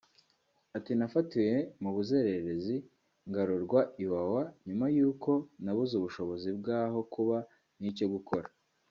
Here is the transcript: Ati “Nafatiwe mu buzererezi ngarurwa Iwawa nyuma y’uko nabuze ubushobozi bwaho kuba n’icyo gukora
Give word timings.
Ati 0.77 0.91
“Nafatiwe 0.99 1.55
mu 1.81 1.89
buzererezi 1.95 2.75
ngarurwa 3.29 3.79
Iwawa 4.03 4.43
nyuma 4.67 4.85
y’uko 4.95 5.31
nabuze 5.63 5.93
ubushobozi 5.97 6.49
bwaho 6.59 6.99
kuba 7.13 7.37
n’icyo 7.81 8.07
gukora 8.15 8.47